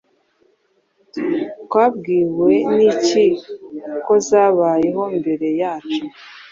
twabwiwe 1.63 2.51
n’iki 2.75 3.25
kozabayeho 4.05 5.03
mbere 5.17 5.47
yacu 5.61 6.01